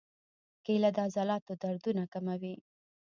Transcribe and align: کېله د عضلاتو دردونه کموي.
کېله 0.65 0.89
د 0.95 0.97
عضلاتو 1.07 1.53
دردونه 1.61 2.03
کموي. 2.13 2.55